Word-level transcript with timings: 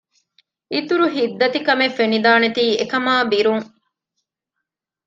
އިތުރު 0.73 1.05
ހިތްދަތިކަމެއް 1.15 1.95
ފެނިދާނެތީ 1.97 2.63
އެކަމާ 2.79 3.13
ބިރުން 3.31 3.67